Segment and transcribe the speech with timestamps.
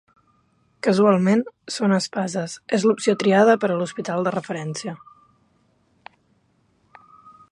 [0.85, 1.43] Casualment,
[1.75, 4.97] Son Espases és l'opció triada per a l'hospital de referència.